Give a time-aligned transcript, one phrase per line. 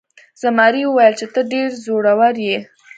[0.41, 2.57] زمري وویل چې ته ډیر زړور یې.